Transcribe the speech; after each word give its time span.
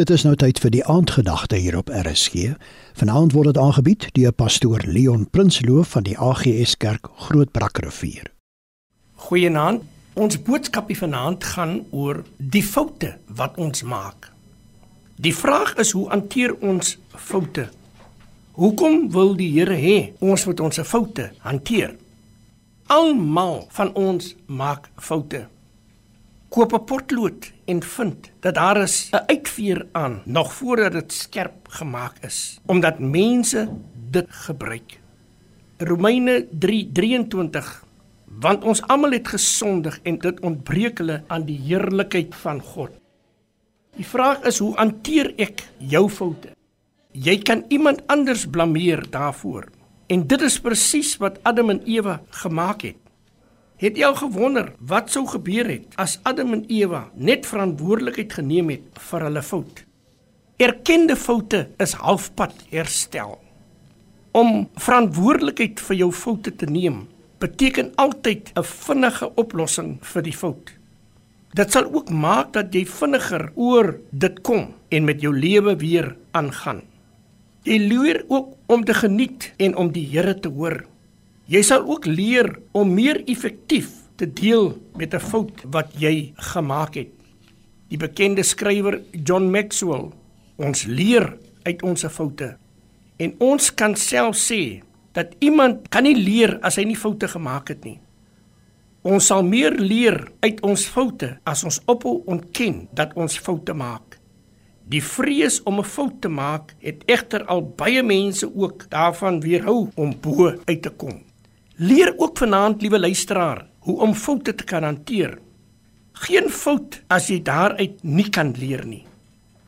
Dit 0.00 0.08
is 0.10 0.22
nou 0.24 0.32
tyd 0.32 0.56
vir 0.64 0.72
die 0.72 0.80
aandgedagte 0.88 1.58
hier 1.60 1.74
op 1.76 1.90
RSG. 1.92 2.54
Vanaand 2.96 3.34
word 3.36 3.50
dit 3.50 3.58
aangebied 3.60 4.06
deur 4.16 4.32
pastoor 4.32 4.80
Leon 4.88 5.26
Prinsloo 5.28 5.82
van 5.84 6.06
die 6.06 6.14
AGS 6.16 6.72
Kerk 6.80 7.10
Grootbrakrivier. 7.26 8.30
Goeienaand. 9.26 9.84
Ons 10.16 10.40
boodskapie 10.46 10.96
vanaand 10.96 11.44
gaan 11.44 11.74
oor 11.90 12.22
die 12.38 12.64
foute 12.64 13.12
wat 13.28 13.60
ons 13.60 13.84
maak. 13.84 14.30
Die 15.20 15.34
vraag 15.36 15.76
is 15.84 15.92
hoe 15.92 16.08
hanteer 16.08 16.56
ons 16.64 16.96
foute? 17.12 17.68
Hoekom 18.56 19.10
wil 19.12 19.36
die 19.36 19.52
Here 19.52 19.76
hê 19.76 19.98
ons 20.18 20.48
moet 20.48 20.64
ons 20.64 20.80
foute 20.80 21.28
hanteer? 21.44 21.92
Almal 22.88 23.66
van 23.76 23.92
ons 23.92 24.32
maak 24.48 24.88
foute 24.96 25.44
koop 26.50 26.72
'n 26.74 26.84
potlood 26.84 27.52
en 27.64 27.82
vind 27.82 28.30
dat 28.40 28.54
daar 28.54 28.82
is 28.82 29.10
'n 29.12 29.24
uitveer 29.26 29.86
aan 29.92 30.22
nog 30.24 30.52
voordat 30.52 30.92
dit 30.92 31.12
skerp 31.12 31.68
gemaak 31.68 32.16
is 32.20 32.60
omdat 32.66 32.98
mense 32.98 33.68
dit 34.10 34.26
gebruik. 34.28 35.00
Romeine 35.78 36.46
3:23 36.58 37.84
want 38.40 38.64
ons 38.64 38.82
almal 38.82 39.12
het 39.12 39.28
gesondig 39.28 40.00
en 40.02 40.18
dit 40.18 40.40
ontbreek 40.40 40.98
hulle 40.98 41.22
aan 41.26 41.44
die 41.44 41.58
heerlikheid 41.58 42.34
van 42.34 42.60
God. 42.60 42.90
Die 43.96 44.06
vraag 44.06 44.46
is 44.48 44.58
hoe 44.58 44.74
hanteer 44.78 45.32
ek 45.36 45.66
jou 45.78 46.06
foute? 46.08 46.54
Jy 47.12 47.38
kan 47.42 47.64
iemand 47.68 48.06
anders 48.06 48.46
blameer 48.46 49.02
daarvoor. 49.10 49.66
En 50.06 50.26
dit 50.26 50.40
is 50.46 50.60
presies 50.60 51.16
wat 51.22 51.38
Adam 51.42 51.70
en 51.70 51.82
Eva 51.84 52.20
gemaak 52.42 52.82
het. 52.82 52.99
Het 53.80 53.96
jy 53.96 54.04
al 54.04 54.16
gewonder 54.18 54.74
wat 54.84 55.08
sou 55.08 55.22
gebeur 55.24 55.64
het 55.70 55.94
as 56.02 56.18
Adam 56.28 56.52
en 56.52 56.66
Eva 56.68 57.06
net 57.16 57.46
verantwoordelikheid 57.48 58.34
geneem 58.36 58.74
het 58.74 58.98
vir 59.08 59.24
hulle 59.24 59.42
fout? 59.42 59.80
Erkende 60.60 61.16
foute 61.16 61.62
is 61.80 61.94
halfpad 61.96 62.52
herstel. 62.68 63.38
Om 64.36 64.66
verantwoordelikheid 64.76 65.80
vir 65.80 65.96
jou 65.96 66.10
foute 66.12 66.52
te 66.60 66.68
neem, 66.68 67.06
beteken 67.40 67.94
altyd 67.96 68.52
'n 68.52 68.62
vinnige 68.62 69.32
oplossing 69.34 69.96
vir 70.12 70.22
die 70.22 70.36
fout. 70.36 70.76
Dit 71.54 71.72
sal 71.72 71.88
ook 71.88 72.10
maak 72.10 72.52
dat 72.52 72.74
jy 72.74 72.84
vinniger 72.84 73.52
oor 73.54 73.96
dit 74.12 74.40
kom 74.42 74.74
en 74.88 75.04
met 75.04 75.20
jou 75.20 75.32
lewe 75.32 75.76
weer 75.76 76.16
aangaan. 76.30 76.82
Jy 77.64 77.78
leer 77.78 78.24
ook 78.28 78.56
om 78.66 78.84
te 78.84 78.94
geniet 78.94 79.52
en 79.56 79.76
om 79.76 79.92
die 79.92 80.06
Here 80.06 80.40
te 80.40 80.48
hoor. 80.48 80.84
Jy 81.50 81.64
sal 81.66 81.82
ook 81.82 82.04
leer 82.06 82.46
om 82.78 82.92
meer 82.94 83.24
effektief 83.26 83.88
te 84.14 84.26
deel 84.30 84.68
met 84.94 85.14
'n 85.14 85.18
fout 85.18 85.62
wat 85.74 85.88
jy 85.98 86.32
gemaak 86.36 86.94
het. 86.94 87.10
Die 87.88 87.98
bekende 87.98 88.42
skrywer 88.42 89.02
John 89.10 89.50
Maxwell, 89.50 90.12
ons 90.56 90.84
leer 90.84 91.36
uit 91.62 91.82
ons 91.82 92.06
foute. 92.06 92.56
En 93.16 93.34
ons 93.38 93.74
kan 93.74 93.96
self 93.96 94.36
sê 94.36 94.82
dat 95.12 95.34
iemand 95.38 95.88
kan 95.88 96.02
nie 96.02 96.14
leer 96.14 96.58
as 96.62 96.76
hy 96.76 96.84
nie 96.84 96.96
foute 96.96 97.28
gemaak 97.28 97.68
het 97.68 97.84
nie. 97.84 97.98
Ons 99.02 99.26
sal 99.26 99.42
meer 99.42 99.72
leer 99.72 100.30
uit 100.40 100.60
ons 100.60 100.86
foute 100.86 101.38
as 101.44 101.64
ons 101.64 101.80
ophou 101.86 102.22
ontken 102.26 102.88
dat 102.94 103.14
ons 103.14 103.38
foute 103.38 103.74
maak. 103.74 104.20
Die 104.86 105.02
vrees 105.02 105.62
om 105.62 105.78
'n 105.78 105.84
fout 105.84 106.20
te 106.20 106.28
maak 106.28 106.74
het 106.78 107.02
egter 107.06 107.44
al 107.44 107.62
baie 107.62 108.02
mense 108.02 108.46
ook 108.54 108.90
daarvan 108.90 109.40
weerhou 109.40 109.88
om 109.96 110.14
bo 110.20 110.54
uit 110.64 110.82
te 110.82 110.90
kom. 110.90 111.29
Leer 111.80 112.12
ook 112.16 112.36
vanaand, 112.38 112.82
liewe 112.82 112.98
luisteraar, 113.00 113.62
hoe 113.78 114.00
om 114.04 114.10
foute 114.14 114.52
te 114.54 114.64
kan 114.64 114.84
hanteer. 114.84 115.38
Geen 116.12 116.50
fout 116.52 116.98
as 117.08 117.30
jy 117.32 117.38
daaruit 117.40 118.02
nie 118.04 118.26
kan 118.28 118.50
leer 118.52 118.82
nie. 118.84 119.06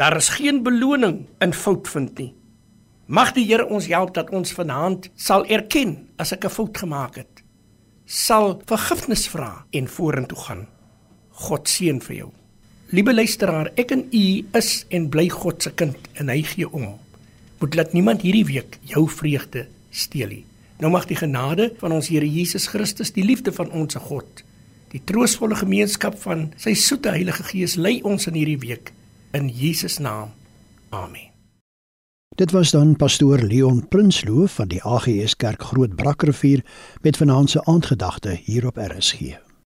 Daar 0.00 0.16
is 0.16 0.30
geen 0.38 0.62
beloning 0.64 1.18
in 1.44 1.52
fout 1.52 1.90
vind 1.92 2.16
nie. 2.16 2.30
Mag 3.12 3.34
die 3.36 3.44
Here 3.44 3.68
ons 3.68 3.90
help 3.92 4.14
dat 4.16 4.32
ons 4.32 4.56
vanaand 4.56 5.10
sal 5.20 5.44
erken 5.52 6.08
as 6.16 6.32
ek 6.32 6.48
'n 6.48 6.56
fout 6.56 6.78
gemaak 6.78 7.20
het. 7.20 7.44
Sal 8.06 8.62
vergifnis 8.64 9.28
vra 9.28 9.66
en 9.70 9.86
vorentoe 9.88 10.38
gaan. 10.38 10.66
God 11.44 11.68
seën 11.68 12.00
vir 12.00 12.16
jou. 12.16 12.30
Liewe 12.90 13.14
luisteraar, 13.14 13.72
ek 13.76 13.90
en 13.92 14.08
u 14.12 14.46
is 14.54 14.86
en 14.88 15.10
bly 15.10 15.28
God 15.28 15.62
se 15.62 15.70
kind 15.70 16.08
en 16.14 16.28
hy 16.28 16.42
gee 16.42 16.72
om. 16.72 16.98
Moet 17.60 17.74
laat 17.74 17.92
niemand 17.92 18.22
hierdie 18.22 18.46
week 18.46 18.78
jou 18.82 19.08
vreugde 19.08 19.68
steel 19.90 20.28
nie. 20.28 20.47
Nou 20.78 20.90
mag 20.94 21.08
die 21.10 21.18
genade 21.18 21.72
van 21.80 21.92
ons 21.92 22.08
Here 22.08 22.28
Jesus 22.30 22.68
Christus, 22.70 23.10
die 23.12 23.24
liefde 23.26 23.52
van 23.52 23.70
ons 23.74 23.98
God, 23.98 24.44
die 24.92 25.02
troostvolle 25.04 25.58
gemeenskap 25.58 26.14
van 26.22 26.52
sy 26.56 26.76
soete 26.78 27.10
Heilige 27.10 27.42
Gees 27.50 27.74
lei 27.76 27.98
ons 28.06 28.30
in 28.30 28.38
hierdie 28.38 28.60
week 28.62 28.92
in 29.36 29.50
Jesus 29.50 29.98
naam. 29.98 30.30
Amen. 30.94 31.26
Dit 32.38 32.54
was 32.54 32.70
dan 32.70 32.94
pastoor 32.96 33.42
Leon 33.42 33.88
Prinsloo 33.90 34.46
van 34.46 34.70
die 34.70 34.78
AGS 34.82 35.34
Kerk 35.36 35.62
Groot 35.72 35.96
Brakrivier 35.98 36.62
met 37.02 37.16
vanaand 37.16 37.50
se 37.50 37.64
aandgedagte 37.64 38.38
hier 38.44 38.66
op 38.66 38.78
RSG. 38.78 39.47